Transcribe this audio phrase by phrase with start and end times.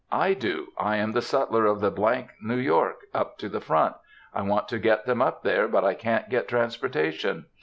[0.11, 0.69] "I do.
[0.79, 1.91] I am the sutler of the——
[2.41, 3.93] New York, up to the front.
[4.33, 7.45] I want to get them up there, but I can't get transportation."